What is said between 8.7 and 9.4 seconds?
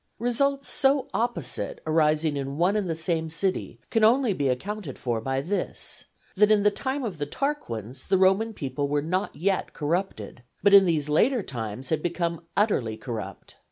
were not